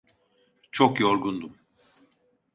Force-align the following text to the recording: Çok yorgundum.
Çok 0.71 0.99
yorgundum. 0.99 1.57